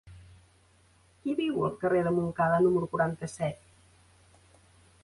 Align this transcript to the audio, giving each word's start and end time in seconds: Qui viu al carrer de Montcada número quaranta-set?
Qui 1.25 1.35
viu 1.41 1.61
al 1.67 1.75
carrer 1.83 2.01
de 2.09 2.15
Montcada 2.17 2.59
número 2.65 2.91
quaranta-set? 2.95 3.71